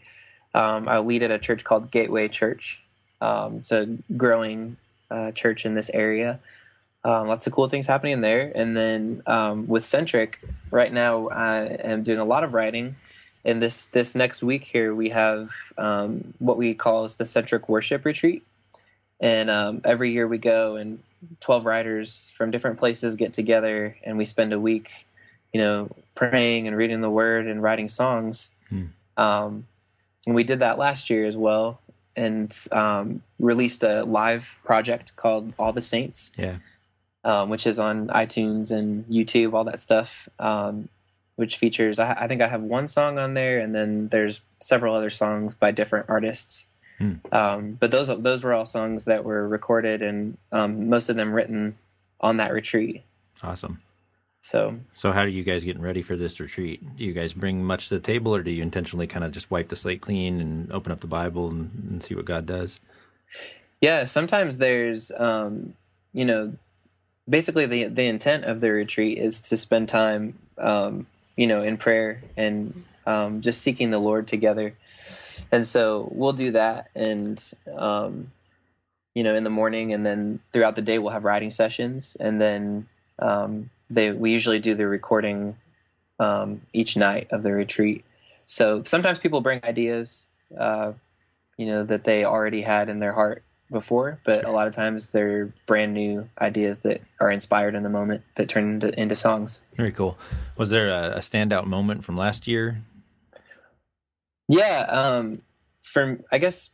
Um, 0.54 0.88
I 0.88 1.00
lead 1.00 1.24
at 1.24 1.32
a 1.32 1.38
church 1.38 1.64
called 1.64 1.90
Gateway 1.90 2.28
Church. 2.28 2.83
Um, 3.24 3.56
it's 3.56 3.72
a 3.72 3.86
growing 4.16 4.76
uh, 5.10 5.32
church 5.32 5.64
in 5.66 5.74
this 5.74 5.90
area. 5.90 6.40
Um, 7.04 7.28
lots 7.28 7.46
of 7.46 7.52
cool 7.52 7.68
things 7.68 7.86
happening 7.86 8.20
there. 8.20 8.50
And 8.54 8.76
then 8.76 9.22
um, 9.26 9.66
with 9.66 9.84
Centric, 9.84 10.40
right 10.70 10.92
now 10.92 11.28
I 11.28 11.64
am 11.92 12.02
doing 12.02 12.18
a 12.18 12.24
lot 12.24 12.44
of 12.44 12.54
writing. 12.54 12.96
And 13.44 13.60
this 13.60 13.86
this 13.86 14.14
next 14.14 14.42
week 14.42 14.64
here 14.64 14.94
we 14.94 15.10
have 15.10 15.48
um, 15.76 16.34
what 16.38 16.56
we 16.56 16.74
call 16.74 17.04
is 17.04 17.16
the 17.16 17.26
Centric 17.26 17.68
Worship 17.68 18.04
Retreat 18.04 18.42
and 19.20 19.48
um, 19.50 19.80
every 19.84 20.12
year 20.12 20.26
we 20.26 20.38
go 20.38 20.76
and 20.76 20.98
12 21.40 21.66
writers 21.66 22.30
from 22.36 22.50
different 22.50 22.78
places 22.78 23.16
get 23.16 23.32
together 23.32 23.96
and 24.04 24.18
we 24.18 24.24
spend 24.24 24.52
a 24.52 24.60
week 24.60 25.06
you 25.52 25.60
know 25.60 25.88
praying 26.14 26.66
and 26.68 26.76
reading 26.76 27.00
the 27.00 27.10
word 27.10 27.46
and 27.46 27.62
writing 27.62 27.88
songs 27.88 28.50
Hmm. 28.70 28.86
um, 29.16 29.66
and 30.26 30.34
we 30.34 30.42
did 30.44 30.58
that 30.60 30.78
last 30.78 31.10
year 31.10 31.24
as 31.26 31.36
well 31.36 31.80
and 32.16 32.56
um, 32.72 33.22
released 33.38 33.82
a 33.82 34.04
live 34.04 34.58
project 34.64 35.16
called 35.16 35.52
all 35.58 35.72
the 35.72 35.80
saints 35.80 36.32
Yeah. 36.36 36.56
um, 37.24 37.48
which 37.50 37.66
is 37.66 37.78
on 37.78 38.08
itunes 38.08 38.70
and 38.70 39.04
youtube 39.06 39.52
all 39.54 39.64
that 39.64 39.80
stuff 39.80 40.28
um, 40.38 40.88
which 41.36 41.56
features 41.56 41.98
I, 41.98 42.12
I 42.12 42.26
think 42.28 42.40
i 42.42 42.46
have 42.48 42.62
one 42.62 42.86
song 42.88 43.18
on 43.18 43.34
there 43.34 43.58
and 43.58 43.74
then 43.74 44.08
there's 44.08 44.42
several 44.60 44.94
other 44.94 45.10
songs 45.10 45.54
by 45.54 45.70
different 45.72 46.06
artists 46.08 46.68
um, 47.32 47.72
but 47.80 47.90
those 47.90 48.06
those 48.22 48.44
were 48.44 48.54
all 48.54 48.64
songs 48.64 49.04
that 49.06 49.24
were 49.24 49.46
recorded 49.48 50.00
and 50.00 50.38
um, 50.52 50.88
most 50.88 51.08
of 51.10 51.16
them 51.16 51.32
written 51.32 51.76
on 52.20 52.36
that 52.36 52.52
retreat. 52.52 53.02
Awesome. 53.42 53.78
So, 54.44 54.78
so 54.94 55.10
how 55.10 55.22
are 55.22 55.26
you 55.26 55.42
guys 55.42 55.64
getting 55.64 55.80
ready 55.80 56.02
for 56.02 56.16
this 56.16 56.38
retreat? 56.38 56.98
Do 56.98 57.04
you 57.06 57.14
guys 57.14 57.32
bring 57.32 57.64
much 57.64 57.88
to 57.88 57.94
the 57.94 58.00
table, 58.02 58.34
or 58.34 58.42
do 58.42 58.50
you 58.50 58.62
intentionally 58.62 59.06
kind 59.06 59.24
of 59.24 59.32
just 59.32 59.50
wipe 59.50 59.70
the 59.70 59.74
slate 59.74 60.02
clean 60.02 60.38
and 60.38 60.70
open 60.70 60.92
up 60.92 61.00
the 61.00 61.06
Bible 61.06 61.48
and, 61.48 61.70
and 61.88 62.02
see 62.02 62.14
what 62.14 62.26
God 62.26 62.44
does? 62.44 62.78
Yeah, 63.80 64.04
sometimes 64.04 64.58
there's, 64.58 65.10
um, 65.16 65.72
you 66.12 66.26
know, 66.26 66.52
basically 67.26 67.64
the 67.64 67.84
the 67.84 68.04
intent 68.04 68.44
of 68.44 68.60
the 68.60 68.70
retreat 68.70 69.16
is 69.16 69.40
to 69.40 69.56
spend 69.56 69.88
time, 69.88 70.38
um, 70.58 71.06
you 71.38 71.46
know, 71.46 71.62
in 71.62 71.78
prayer 71.78 72.22
and 72.36 72.84
um, 73.06 73.40
just 73.40 73.62
seeking 73.62 73.92
the 73.92 73.98
Lord 73.98 74.28
together. 74.28 74.74
And 75.52 75.66
so 75.66 76.06
we'll 76.12 76.34
do 76.34 76.50
that, 76.50 76.90
and 76.94 77.42
um, 77.74 78.30
you 79.14 79.22
know, 79.22 79.34
in 79.34 79.44
the 79.44 79.48
morning, 79.48 79.94
and 79.94 80.04
then 80.04 80.40
throughout 80.52 80.76
the 80.76 80.82
day 80.82 80.98
we'll 80.98 81.14
have 81.14 81.24
writing 81.24 81.50
sessions, 81.50 82.14
and 82.20 82.38
then 82.38 82.88
um, 83.18 83.70
they 83.90 84.12
we 84.12 84.30
usually 84.30 84.58
do 84.58 84.74
the 84.74 84.86
recording 84.86 85.56
um, 86.18 86.62
each 86.72 86.96
night 86.96 87.28
of 87.30 87.42
the 87.42 87.52
retreat. 87.52 88.04
So 88.46 88.82
sometimes 88.84 89.18
people 89.18 89.40
bring 89.40 89.60
ideas, 89.64 90.28
uh, 90.58 90.92
you 91.56 91.66
know, 91.66 91.84
that 91.84 92.04
they 92.04 92.24
already 92.24 92.62
had 92.62 92.88
in 92.88 92.98
their 92.98 93.12
heart 93.12 93.42
before, 93.70 94.20
but 94.24 94.44
a 94.44 94.50
lot 94.50 94.66
of 94.66 94.74
times 94.74 95.10
they're 95.10 95.52
brand 95.66 95.94
new 95.94 96.28
ideas 96.40 96.80
that 96.80 97.00
are 97.20 97.30
inspired 97.30 97.74
in 97.74 97.82
the 97.82 97.90
moment 97.90 98.22
that 98.36 98.48
turn 98.48 98.74
into, 98.74 99.00
into 99.00 99.16
songs. 99.16 99.62
Very 99.74 99.92
cool. 99.92 100.18
Was 100.56 100.70
there 100.70 100.88
a, 100.88 101.16
a 101.16 101.20
standout 101.20 101.66
moment 101.66 102.04
from 102.04 102.16
last 102.16 102.46
year? 102.46 102.82
Yeah, 104.48 104.86
um, 104.88 105.42
from 105.80 106.22
I 106.30 106.38
guess 106.38 106.70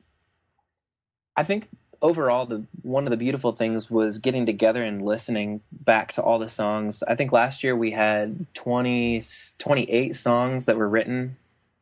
I 1.36 1.44
think 1.44 1.68
overall 2.02 2.46
the 2.46 2.64
one 2.82 3.04
of 3.04 3.10
the 3.10 3.16
beautiful 3.16 3.52
things 3.52 3.90
was 3.90 4.18
getting 4.18 4.46
together 4.46 4.82
and 4.82 5.04
listening 5.04 5.60
back 5.70 6.12
to 6.12 6.22
all 6.22 6.38
the 6.38 6.48
songs. 6.48 7.02
I 7.02 7.14
think 7.14 7.32
last 7.32 7.62
year 7.62 7.76
we 7.76 7.90
had 7.90 8.46
20 8.54 9.22
28 9.58 10.16
songs 10.16 10.66
that 10.66 10.76
were 10.76 10.88
written 10.88 11.36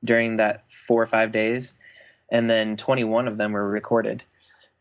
during 0.04 0.36
that 0.36 0.70
four 0.70 1.02
or 1.02 1.06
five 1.06 1.32
days 1.32 1.74
and 2.30 2.48
then 2.48 2.76
21 2.76 3.26
of 3.28 3.38
them 3.38 3.52
were 3.52 3.68
recorded 3.68 4.22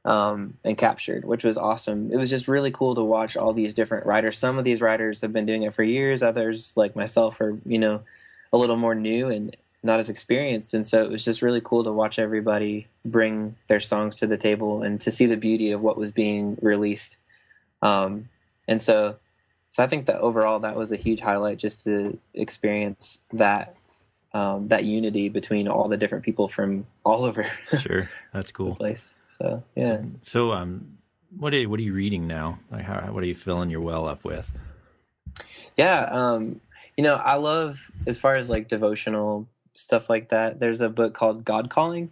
um, 0.05 0.57
and 0.63 0.77
captured 0.77 1.25
which 1.25 1.43
was 1.43 1.57
awesome. 1.57 2.11
It 2.11 2.17
was 2.17 2.29
just 2.29 2.47
really 2.47 2.71
cool 2.71 2.95
to 2.95 3.03
watch 3.03 3.37
all 3.37 3.53
these 3.53 3.73
different 3.73 4.05
writers. 4.05 4.37
Some 4.37 4.57
of 4.57 4.63
these 4.63 4.81
writers 4.81 5.21
have 5.21 5.33
been 5.33 5.45
doing 5.45 5.63
it 5.63 5.73
for 5.73 5.83
years 5.83 6.23
others 6.23 6.75
like 6.75 6.95
myself 6.95 7.39
are 7.41 7.57
you 7.65 7.79
know 7.79 8.01
a 8.51 8.57
little 8.57 8.77
more 8.77 8.95
new 8.95 9.29
and 9.29 9.55
not 9.87 9.99
as 9.99 10.09
experienced. 10.09 10.75
And 10.75 10.85
so 10.85 11.03
it 11.03 11.09
was 11.09 11.25
just 11.25 11.41
really 11.41 11.61
cool 11.63 11.83
to 11.83 11.91
watch 11.91 12.19
everybody 12.19 12.87
bring 13.03 13.55
their 13.67 13.79
songs 13.79 14.17
to 14.17 14.27
the 14.27 14.37
table 14.37 14.83
and 14.83 15.01
to 15.01 15.09
see 15.09 15.25
the 15.25 15.37
beauty 15.37 15.71
of 15.71 15.81
what 15.81 15.97
was 15.97 16.11
being 16.11 16.57
released. 16.61 17.17
Um, 17.81 18.29
and 18.67 18.81
so 18.81 19.15
so 19.71 19.83
i 19.83 19.87
think 19.87 20.05
that 20.07 20.17
overall 20.17 20.59
that 20.59 20.75
was 20.75 20.91
a 20.91 20.95
huge 20.95 21.19
highlight 21.21 21.57
just 21.57 21.83
to 21.83 22.17
experience 22.33 23.23
that 23.33 23.75
um, 24.33 24.67
that 24.67 24.83
unity 24.83 25.29
between 25.29 25.67
all 25.67 25.87
the 25.87 25.97
different 25.97 26.23
people 26.23 26.47
from 26.47 26.85
all 27.03 27.23
over 27.23 27.49
sure. 27.79 28.09
That's 28.33 28.51
cool. 28.51 28.75
place. 28.75 29.15
So 29.25 29.63
yeah. 29.75 30.01
so, 30.21 30.49
so 30.49 30.51
um 30.51 30.97
what 31.35 31.53
are, 31.53 31.63
what 31.63 31.79
are 31.79 31.83
you 31.83 31.93
reading 31.93 32.27
now? 32.27 32.59
Like 32.69 32.83
how, 32.83 33.13
what 33.13 33.23
are 33.23 33.27
you 33.27 33.33
filling 33.33 33.69
your 33.69 33.81
well 33.81 34.05
up 34.05 34.23
with? 34.23 34.51
Yeah 35.75 36.01
um 36.11 36.61
you 36.97 37.03
know 37.03 37.15
i 37.15 37.35
love 37.35 37.91
as 38.05 38.19
far 38.19 38.35
as 38.35 38.49
like 38.49 38.67
devotional 38.67 39.47
stuff 39.77 40.09
like 40.09 40.29
that. 40.29 40.59
There's 40.59 40.81
a 40.81 40.89
book 40.89 41.13
called 41.13 41.45
God 41.45 41.69
Calling, 41.69 42.11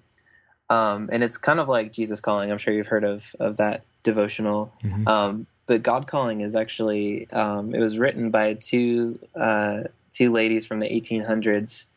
um, 0.70 1.10
and 1.12 1.24
it's 1.24 1.38
kind 1.38 1.60
of 1.60 1.68
like 1.68 1.92
Jesus 1.92 2.20
Calling. 2.20 2.52
I'm 2.52 2.58
sure 2.58 2.74
you've 2.74 2.88
heard 2.88 3.04
of 3.04 3.36
of 3.40 3.58
that 3.58 3.84
devotional. 4.04 4.72
Mm-hmm. 4.84 5.08
Um, 5.08 5.48
but 5.66 5.84
God 5.84 6.08
Calling 6.08 6.42
is 6.42 6.56
actually 6.56 7.30
um, 7.32 7.74
it 7.74 7.80
was 7.80 7.98
written 7.98 8.30
by 8.30 8.54
two 8.54 9.20
uh, 9.36 9.84
two 10.12 10.32
ladies 10.32 10.66
from 10.68 10.80
the 10.80 10.88
1800s, 10.88 11.88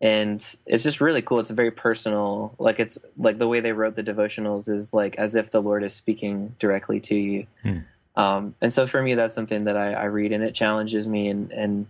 and 0.00 0.36
it's 0.66 0.82
just 0.82 1.00
really 1.00 1.22
cool. 1.22 1.38
It's 1.38 1.50
very 1.50 1.70
personal, 1.70 2.54
like 2.58 2.80
it's 2.80 2.98
like 3.16 3.38
the 3.38 3.48
way 3.48 3.60
they 3.60 3.72
wrote 3.72 3.94
the 3.94 4.02
devotionals 4.02 4.68
is 4.68 4.92
like 4.92 5.16
as 5.16 5.34
if 5.34 5.50
the 5.52 5.62
Lord 5.62 5.84
is 5.84 5.94
speaking 5.94 6.54
directly 6.58 7.00
to 7.00 7.14
you. 7.14 7.46
Mm. 7.64 7.84
Um, 8.14 8.54
and 8.60 8.72
so 8.72 8.86
for 8.86 9.00
me, 9.00 9.14
that's 9.14 9.34
something 9.34 9.64
that 9.64 9.76
I, 9.76 9.94
I, 9.94 10.04
read, 10.04 10.32
and 10.32 10.44
it 10.44 10.54
challenges 10.54 11.08
me, 11.08 11.28
and 11.28 11.50
and 11.52 11.86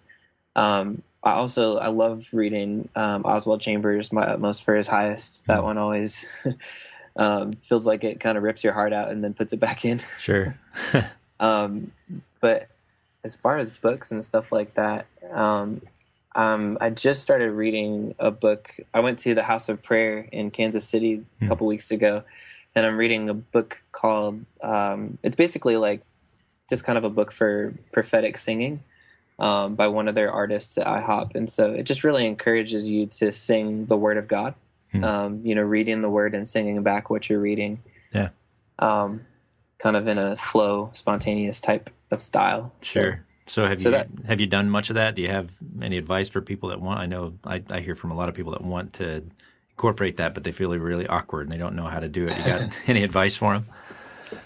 um, 0.54 1.02
I 1.24 1.32
also 1.32 1.78
I 1.78 1.88
love 1.88 2.28
reading 2.32 2.88
um, 2.96 3.24
Oswald 3.24 3.60
Chambers, 3.60 4.12
My 4.12 4.22
Utmost 4.22 4.64
for 4.64 4.74
His 4.74 4.88
Highest. 4.88 5.46
That 5.46 5.60
mm. 5.60 5.64
one 5.64 5.78
always 5.78 6.26
um, 7.16 7.52
feels 7.52 7.86
like 7.86 8.02
it 8.02 8.18
kind 8.18 8.36
of 8.36 8.42
rips 8.42 8.64
your 8.64 8.72
heart 8.72 8.92
out 8.92 9.10
and 9.10 9.22
then 9.22 9.34
puts 9.34 9.52
it 9.52 9.60
back 9.60 9.84
in. 9.84 10.00
Sure. 10.18 10.58
um, 11.40 11.92
but 12.40 12.68
as 13.24 13.36
far 13.36 13.58
as 13.58 13.70
books 13.70 14.10
and 14.10 14.24
stuff 14.24 14.50
like 14.50 14.74
that, 14.74 15.06
um, 15.30 15.82
um, 16.34 16.78
I 16.80 16.90
just 16.90 17.22
started 17.22 17.52
reading 17.52 18.14
a 18.18 18.30
book. 18.30 18.74
I 18.92 19.00
went 19.00 19.18
to 19.20 19.34
the 19.34 19.42
House 19.42 19.68
of 19.68 19.82
Prayer 19.82 20.28
in 20.32 20.50
Kansas 20.50 20.88
City 20.88 21.22
a 21.40 21.44
mm. 21.44 21.48
couple 21.48 21.66
weeks 21.68 21.92
ago, 21.92 22.24
and 22.74 22.84
I'm 22.84 22.96
reading 22.96 23.28
a 23.28 23.34
book 23.34 23.82
called. 23.92 24.44
Um, 24.62 25.18
it's 25.22 25.36
basically 25.36 25.76
like 25.76 26.02
just 26.68 26.84
kind 26.84 26.98
of 26.98 27.04
a 27.04 27.10
book 27.10 27.30
for 27.30 27.74
prophetic 27.92 28.38
singing 28.38 28.82
um, 29.38 29.74
by 29.74 29.88
one 29.88 30.08
of 30.08 30.14
their 30.14 30.30
artists 30.30 30.78
at 30.78 30.86
IHOP, 30.86 31.34
and 31.34 31.50
so 31.50 31.72
it 31.72 31.84
just 31.84 32.04
really 32.04 32.26
encourages 32.26 32.88
you 32.88 33.06
to 33.06 33.32
sing 33.32 33.86
the 33.86 33.96
Word 33.96 34.16
of 34.16 34.28
God. 34.28 34.54
Hmm. 34.92 35.04
Um, 35.04 35.40
you 35.44 35.54
know, 35.54 35.62
reading 35.62 36.02
the 36.02 36.10
Word 36.10 36.34
and 36.34 36.46
singing 36.46 36.82
back 36.82 37.08
what 37.08 37.28
you're 37.28 37.40
reading. 37.40 37.82
Yeah. 38.12 38.28
Um, 38.78 39.26
kind 39.78 39.96
of 39.96 40.06
in 40.06 40.18
a 40.18 40.36
flow, 40.36 40.90
spontaneous 40.92 41.60
type 41.60 41.90
of 42.10 42.20
style. 42.20 42.72
Sure. 42.82 43.24
So, 43.46 43.62
so 43.64 43.68
have 43.68 43.82
so 43.82 43.88
you 43.88 43.94
that, 43.96 44.08
have 44.26 44.40
you 44.40 44.46
done 44.46 44.70
much 44.70 44.90
of 44.90 44.94
that? 44.94 45.14
Do 45.14 45.22
you 45.22 45.28
have 45.28 45.52
any 45.80 45.98
advice 45.98 46.28
for 46.28 46.40
people 46.40 46.68
that 46.68 46.80
want? 46.80 47.00
I 47.00 47.06
know 47.06 47.34
I, 47.44 47.62
I 47.68 47.80
hear 47.80 47.94
from 47.94 48.10
a 48.10 48.14
lot 48.14 48.28
of 48.28 48.34
people 48.34 48.52
that 48.52 48.62
want 48.62 48.94
to 48.94 49.24
incorporate 49.70 50.18
that, 50.18 50.34
but 50.34 50.44
they 50.44 50.52
feel 50.52 50.70
really 50.70 51.06
awkward 51.06 51.46
and 51.46 51.52
they 51.52 51.58
don't 51.58 51.74
know 51.74 51.86
how 51.86 51.98
to 51.98 52.08
do 52.08 52.26
it. 52.26 52.38
You 52.38 52.44
got 52.44 52.80
any 52.86 53.02
advice 53.02 53.36
for 53.36 53.54
them? 53.54 53.66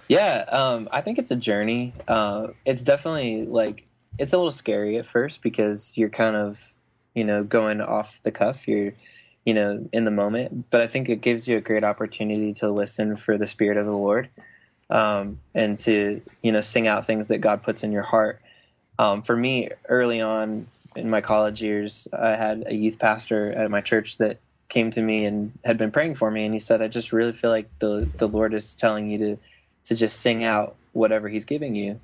Yeah, 0.09 0.45
um, 0.49 0.89
I 0.91 1.01
think 1.03 1.19
it's 1.19 1.31
a 1.31 1.37
journey. 1.37 1.93
Uh, 2.09 2.49
it's 2.65 2.83
definitely 2.83 3.43
like 3.43 3.85
it's 4.19 4.33
a 4.33 4.37
little 4.37 4.51
scary 4.51 4.97
at 4.97 5.07
first 5.07 5.43
because 5.43 5.97
you're 5.97 6.09
kind 6.09 6.37
of 6.37 6.75
you 7.15 7.25
know 7.25 7.45
going 7.45 7.81
off 7.81 8.21
the 8.23 8.33
cuff. 8.33 8.69
You're 8.69 8.93
you 9.45 9.55
know 9.55 9.89
in 9.93 10.05
the 10.05 10.11
moment. 10.11 10.71
But 10.71 10.81
i 10.81 10.87
think 10.87 11.09
it 11.09 11.21
gives 11.21 11.49
you 11.49 11.57
a 11.57 11.61
great 11.61 11.85
opportunity 11.85 12.53
to 12.55 12.71
listen 12.71 13.17
for 13.17 13.39
the 13.39 13.47
spirit 13.47 13.79
of 13.79 13.87
the 13.87 13.93
lord 13.93 14.29
um, 14.91 15.41
and 15.55 15.79
to 15.81 16.21
you 16.43 16.53
know 16.53 16.61
sing 16.61 16.87
out 16.87 17.07
things 17.07 17.29
that 17.29 17.39
god 17.39 17.63
puts 17.63 17.83
in 17.83 17.93
your 17.93 18.03
heart. 18.03 18.41
Um, 18.99 19.23
for 19.23 19.37
me 19.37 19.69
early 19.89 20.21
on 20.21 20.67
in 20.95 21.11
my 21.11 21.21
college 21.21 21.63
years 21.63 22.09
i 22.19 22.31
had 22.31 22.65
a 22.67 22.75
youth 22.75 22.99
pastor 22.99 23.53
at 23.53 23.71
my 23.71 23.83
church 23.83 24.17
that 24.17 24.39
came 24.71 24.91
to 24.93 25.03
me 25.03 25.27
and 25.27 25.53
had 25.67 25.77
been 25.77 25.91
praying 25.91 26.15
for 26.15 26.31
me 26.31 26.47
and 26.47 26.55
he 26.55 26.59
said 26.59 26.81
i 26.81 26.89
just 26.89 27.13
really 27.13 27.33
feel 27.33 27.51
like 27.51 27.69
the 27.79 28.09
the 28.17 28.27
lord 28.27 28.55
is 28.55 28.75
telling 28.75 29.11
you 29.11 29.19
to 29.19 29.39
to 29.85 29.95
just 29.95 30.19
sing 30.19 30.43
out 30.43 30.77
whatever 30.93 31.29
he's 31.29 31.45
giving 31.45 31.75
you 31.75 32.01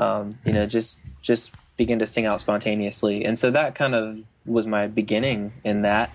um, 0.00 0.38
you 0.46 0.52
know, 0.54 0.64
just 0.64 1.02
just 1.20 1.54
begin 1.76 1.98
to 1.98 2.06
sing 2.06 2.24
out 2.24 2.40
spontaneously. 2.40 3.24
And 3.24 3.38
so 3.38 3.50
that 3.50 3.74
kind 3.74 3.94
of 3.94 4.16
was 4.46 4.66
my 4.66 4.86
beginning 4.86 5.52
in 5.62 5.82
that. 5.82 6.10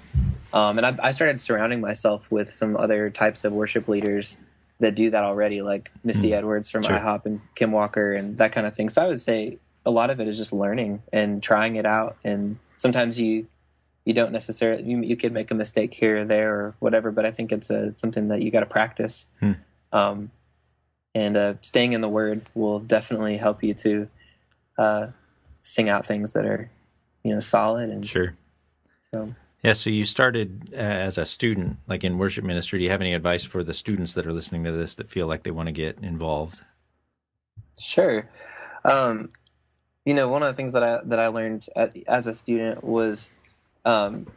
Um, 0.51 0.79
and 0.79 0.87
I, 0.87 0.95
I, 1.07 1.11
started 1.11 1.39
surrounding 1.39 1.81
myself 1.81 2.31
with 2.31 2.51
some 2.51 2.77
other 2.77 3.09
types 3.09 3.43
of 3.43 3.53
worship 3.53 3.87
leaders 3.87 4.37
that 4.79 4.95
do 4.95 5.09
that 5.11 5.23
already, 5.23 5.61
like 5.61 5.91
Misty 6.03 6.29
mm. 6.29 6.37
Edwards 6.37 6.71
from 6.71 6.83
sure. 6.83 6.97
IHOP 6.97 7.25
and 7.25 7.41
Kim 7.55 7.71
Walker 7.71 8.13
and 8.13 8.37
that 8.37 8.53
kind 8.53 8.65
of 8.65 8.73
thing. 8.73 8.89
So 8.89 9.03
I 9.03 9.07
would 9.07 9.21
say 9.21 9.59
a 9.85 9.91
lot 9.91 10.09
of 10.09 10.19
it 10.19 10.27
is 10.27 10.37
just 10.37 10.53
learning 10.53 11.03
and 11.13 11.43
trying 11.43 11.75
it 11.75 11.85
out. 11.85 12.17
And 12.23 12.57
sometimes 12.77 13.19
you 13.19 13.47
you 14.05 14.13
don't 14.13 14.31
necessarily 14.31 14.83
you, 14.83 15.01
you 15.01 15.15
could 15.15 15.33
make 15.33 15.51
a 15.51 15.55
mistake 15.55 15.93
here 15.93 16.21
or 16.21 16.25
there 16.25 16.53
or 16.53 16.75
whatever, 16.79 17.11
but 17.11 17.25
I 17.25 17.31
think 17.31 17.51
it's 17.51 17.69
a, 17.69 17.93
something 17.93 18.29
that 18.29 18.41
you 18.41 18.49
got 18.49 18.61
to 18.61 18.65
practice. 18.65 19.27
Mm. 19.41 19.57
Um, 19.91 20.31
and 21.15 21.35
uh, 21.35 21.53
staying 21.61 21.93
in 21.93 22.01
the 22.01 22.09
word 22.09 22.45
will 22.53 22.79
definitely 22.79 23.37
help 23.37 23.63
you 23.63 23.73
to 23.73 24.07
uh, 24.77 25.07
sing 25.63 25.89
out 25.89 26.05
things 26.05 26.33
that 26.33 26.45
are 26.45 26.69
you 27.23 27.33
know 27.33 27.39
solid 27.39 27.89
and 27.89 28.05
sure. 28.05 28.35
So. 29.11 29.33
Yeah 29.63 29.73
so 29.73 29.89
you 29.89 30.05
started 30.05 30.69
uh, 30.73 30.75
as 30.75 31.17
a 31.17 31.25
student 31.25 31.77
like 31.87 32.03
in 32.03 32.19
worship 32.19 32.43
ministry. 32.43 32.77
Do 32.77 32.85
you 32.85 32.91
have 32.91 33.01
any 33.01 33.15
advice 33.15 33.43
for 33.43 33.63
the 33.63 33.73
students 33.73 34.13
that 34.13 34.27
are 34.27 34.33
listening 34.33 34.63
to 34.65 34.71
this 34.71 34.93
that 34.95 35.09
feel 35.09 35.25
like 35.25 35.41
they 35.41 35.49
want 35.49 35.67
to 35.67 35.73
get 35.73 35.97
involved? 36.03 36.61
Sure. 37.79 38.29
Um, 38.83 39.31
you 40.05 40.13
know 40.13 40.27
one 40.29 40.43
of 40.43 40.47
the 40.47 40.53
things 40.53 40.73
that 40.73 40.83
i 40.83 41.01
that 41.03 41.19
i 41.19 41.27
learned 41.27 41.67
as 42.07 42.27
a 42.27 42.33
student 42.33 42.83
was 42.83 43.31
um, 43.85 44.27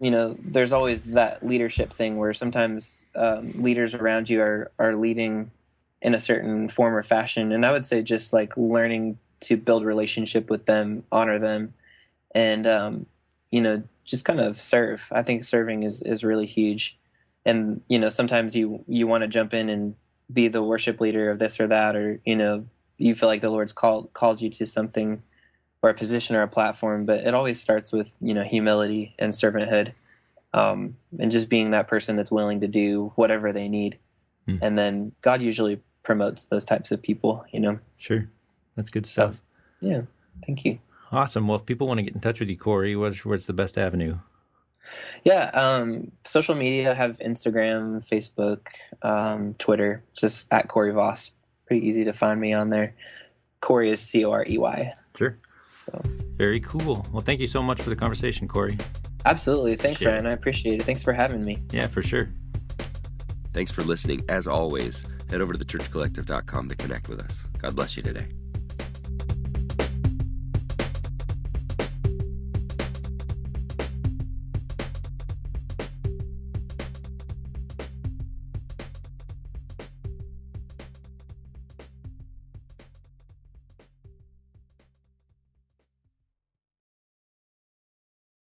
you 0.00 0.10
know 0.10 0.36
there's 0.40 0.72
always 0.72 1.04
that 1.04 1.44
leadership 1.44 1.92
thing 1.92 2.16
where 2.16 2.32
sometimes 2.32 3.06
um, 3.14 3.52
leaders 3.60 3.94
around 3.94 4.30
you 4.30 4.40
are 4.40 4.70
are 4.78 4.94
leading 4.94 5.50
in 6.00 6.14
a 6.14 6.18
certain 6.18 6.68
form 6.68 6.94
or 6.94 7.02
fashion. 7.02 7.52
And 7.52 7.66
I 7.66 7.72
would 7.72 7.84
say 7.84 8.02
just 8.02 8.32
like 8.32 8.56
learning 8.56 9.18
to 9.40 9.56
build 9.56 9.84
relationship 9.84 10.50
with 10.50 10.66
them, 10.66 11.04
honor 11.12 11.38
them, 11.38 11.74
and 12.34 12.66
um, 12.66 13.06
you 13.50 13.60
know 13.60 13.82
just 14.04 14.24
kind 14.24 14.40
of 14.40 14.60
serve. 14.60 15.08
I 15.12 15.22
think 15.22 15.44
serving 15.44 15.82
is 15.82 16.02
is 16.02 16.24
really 16.24 16.46
huge. 16.46 16.98
And 17.44 17.82
you 17.88 17.98
know 17.98 18.08
sometimes 18.08 18.54
you 18.56 18.84
you 18.86 19.06
want 19.06 19.22
to 19.22 19.28
jump 19.28 19.54
in 19.54 19.68
and 19.68 19.94
be 20.32 20.48
the 20.48 20.62
worship 20.62 21.00
leader 21.00 21.30
of 21.30 21.38
this 21.38 21.58
or 21.60 21.66
that, 21.68 21.96
or 21.96 22.20
you 22.24 22.36
know 22.36 22.66
you 22.96 23.14
feel 23.14 23.28
like 23.28 23.40
the 23.40 23.50
Lord's 23.50 23.72
called 23.72 24.12
called 24.12 24.40
you 24.40 24.50
to 24.50 24.66
something 24.66 25.22
or 25.80 25.90
a 25.90 25.94
position 25.94 26.34
or 26.34 26.42
a 26.42 26.48
platform, 26.48 27.04
but 27.04 27.20
it 27.24 27.34
always 27.34 27.60
starts 27.60 27.92
with 27.92 28.14
you 28.20 28.34
know 28.34 28.42
humility 28.42 29.14
and 29.18 29.32
servanthood, 29.32 29.94
um, 30.52 30.96
and 31.18 31.30
just 31.30 31.48
being 31.48 31.70
that 31.70 31.86
person 31.86 32.16
that's 32.16 32.32
willing 32.32 32.60
to 32.60 32.68
do 32.68 33.12
whatever 33.14 33.52
they 33.52 33.68
need, 33.68 33.98
Hmm. 34.46 34.56
and 34.60 34.76
then 34.78 35.12
God 35.20 35.40
usually 35.40 35.80
promotes 36.08 36.44
those 36.44 36.64
types 36.64 36.90
of 36.90 37.02
people. 37.02 37.44
You 37.52 37.60
know, 37.60 37.78
Sure. 37.98 38.26
That's 38.76 38.90
good 38.90 39.04
stuff. 39.06 39.42
yeah. 39.80 40.02
Thank 40.46 40.64
you. 40.64 40.78
Awesome. 41.12 41.46
Well, 41.48 41.58
if 41.58 41.66
people 41.66 41.86
want 41.86 41.98
to 41.98 42.02
get 42.02 42.14
in 42.14 42.20
touch 42.20 42.40
with 42.40 42.48
you, 42.48 42.56
Corey, 42.56 42.96
what's, 42.96 43.24
what's 43.26 43.44
the 43.46 43.52
best 43.52 43.76
avenue? 43.76 44.18
Yeah, 45.24 45.50
um, 45.52 46.12
social 46.24 46.54
media 46.54 46.94
have 46.94 47.18
Instagram, 47.18 47.98
Facebook, 48.00 48.68
um, 49.02 49.52
Twitter, 49.58 50.02
just 50.14 50.50
at 50.52 50.68
Corey 50.68 50.92
Voss. 50.92 51.32
Pretty 51.66 51.86
easy 51.86 52.04
to 52.04 52.12
find 52.14 52.40
me 52.40 52.54
on 52.54 52.70
there. 52.70 52.94
Corey 53.60 53.90
is 53.90 54.00
C 54.00 54.24
O 54.24 54.30
R 54.30 54.46
E 54.48 54.56
Y. 54.56 54.94
Sure. 55.16 55.36
So 55.76 56.00
Very 56.36 56.60
cool. 56.60 57.04
Well, 57.12 57.20
thank 57.20 57.40
you 57.40 57.46
so 57.46 57.62
much 57.62 57.82
for 57.82 57.90
the 57.90 57.96
conversation, 57.96 58.48
Corey. 58.48 58.78
absolutely, 59.26 59.76
thanks, 59.76 60.00
Sure. 60.00 60.12
Ryan. 60.12 60.26
I 60.26 60.32
appreciate 60.32 60.80
it. 60.80 60.84
Thanks 60.84 61.02
for 61.02 61.12
having 61.12 61.44
me. 61.44 61.58
Yeah, 61.72 61.88
for 61.88 62.00
sure. 62.02 62.30
Thanks 63.52 63.72
for 63.72 63.82
listening. 63.82 64.24
As 64.28 64.46
always, 64.46 65.04
head 65.30 65.40
over 65.40 65.52
to 65.52 65.58
thechurchcollective.com 65.58 66.68
to 66.68 66.76
connect 66.76 67.08
with 67.08 67.20
us. 67.20 67.44
God 67.58 67.76
bless 67.76 67.96
you 67.96 68.02
today. 68.02 68.26